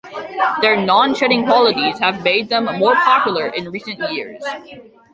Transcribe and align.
Their 0.63 0.81
non-shedding 0.83 1.45
qualities 1.45 1.99
have 1.99 2.23
made 2.23 2.49
them 2.49 2.65
more 2.79 2.95
popular 2.95 3.45
in 3.45 3.69
recent 3.69 3.99
years. 4.11 4.43